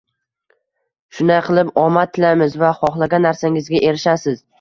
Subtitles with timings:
[1.17, 4.43] Shunday qilib, omad tilaymiz va xohlagan narsangizga erishasiz